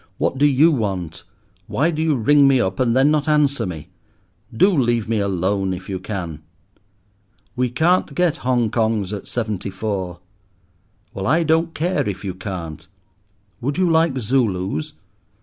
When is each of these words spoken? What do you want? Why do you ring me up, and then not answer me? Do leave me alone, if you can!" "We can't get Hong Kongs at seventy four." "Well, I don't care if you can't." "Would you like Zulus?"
What 0.17 0.39
do 0.39 0.47
you 0.47 0.71
want? 0.71 1.25
Why 1.67 1.91
do 1.91 2.01
you 2.01 2.15
ring 2.15 2.47
me 2.47 2.59
up, 2.59 2.79
and 2.79 2.97
then 2.97 3.11
not 3.11 3.27
answer 3.27 3.67
me? 3.67 3.89
Do 4.51 4.75
leave 4.75 5.07
me 5.07 5.19
alone, 5.19 5.75
if 5.75 5.87
you 5.89 5.99
can!" 5.99 6.41
"We 7.55 7.69
can't 7.69 8.15
get 8.15 8.37
Hong 8.37 8.71
Kongs 8.71 9.13
at 9.15 9.27
seventy 9.27 9.69
four." 9.69 10.19
"Well, 11.13 11.27
I 11.27 11.43
don't 11.43 11.75
care 11.75 12.09
if 12.09 12.25
you 12.25 12.33
can't." 12.33 12.87
"Would 13.61 13.77
you 13.77 13.87
like 13.91 14.17
Zulus?" 14.17 14.93